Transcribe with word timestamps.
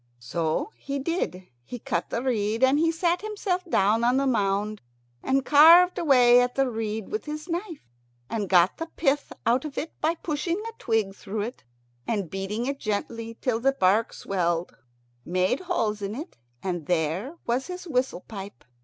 So 0.17 0.71
he 0.79 0.97
did. 0.97 1.45
He 1.63 1.77
cut 1.77 2.09
the 2.09 2.23
reed, 2.23 2.63
and 2.63 2.81
sat 2.91 3.21
himself 3.21 3.63
down 3.69 4.03
on 4.03 4.17
the 4.17 4.25
mound, 4.25 4.81
and 5.21 5.45
carved 5.45 5.99
away 5.99 6.41
at 6.41 6.55
the 6.55 6.67
reed 6.67 7.09
with 7.09 7.25
his 7.25 7.47
knife, 7.47 7.87
and 8.27 8.49
got 8.49 8.77
the 8.77 8.87
pith 8.95 9.31
out 9.45 9.63
of 9.63 9.77
it 9.77 9.93
by 10.01 10.15
pushing 10.15 10.59
a 10.67 10.71
twig 10.79 11.13
through 11.13 11.41
it, 11.41 11.63
and 12.07 12.31
beating 12.31 12.65
it 12.65 12.79
gently 12.79 13.37
till 13.41 13.59
the 13.59 13.73
bark 13.73 14.11
swelled, 14.11 14.75
made 15.23 15.59
holes 15.59 16.01
in 16.01 16.15
it, 16.15 16.35
and 16.63 16.87
there 16.87 17.37
was 17.45 17.67
his 17.67 17.85
whistle 17.87 18.21
pipe. 18.21 18.65